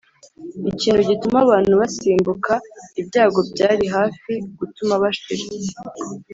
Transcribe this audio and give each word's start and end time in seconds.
(ikintu 0.71 1.01
gituma 1.09 1.37
abantu 1.45 1.73
basimbuka 1.81 2.53
ibyago 3.01 3.39
byari 3.51 3.85
hafi 3.95 4.31
gutuma 4.59 4.93
bashira) 5.03 5.45